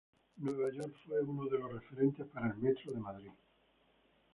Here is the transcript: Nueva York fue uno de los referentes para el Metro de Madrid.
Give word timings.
Nueva 0.37 0.73
York 0.73 0.95
fue 1.05 1.21
uno 1.21 1.45
de 1.47 1.59
los 1.59 1.73
referentes 1.73 2.25
para 2.25 2.47
el 2.47 2.57
Metro 2.57 2.91
de 2.91 2.99
Madrid. 2.99 3.29